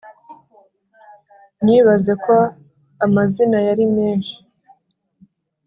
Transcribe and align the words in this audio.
nyibaze 1.65 2.13
ko 2.25 2.35
amazina 3.05 3.57
yari 3.67 3.85
menshi, 3.95 4.35